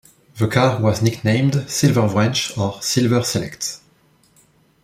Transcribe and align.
The 0.37 0.47
car 0.47 0.81
was 0.81 1.03
nicknamed 1.03 1.53
"Silverwrench" 1.69 2.57
or 2.57 2.81
"Silver 2.81 3.21
Select". 3.21 3.77